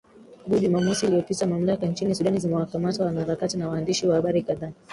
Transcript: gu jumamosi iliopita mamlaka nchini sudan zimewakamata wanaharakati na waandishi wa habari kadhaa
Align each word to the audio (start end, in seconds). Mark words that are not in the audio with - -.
gu 0.47 0.57
jumamosi 0.59 1.05
iliopita 1.05 1.47
mamlaka 1.47 1.85
nchini 1.87 2.15
sudan 2.15 2.39
zimewakamata 2.39 3.05
wanaharakati 3.05 3.57
na 3.57 3.69
waandishi 3.69 4.07
wa 4.07 4.15
habari 4.15 4.41
kadhaa 4.43 4.71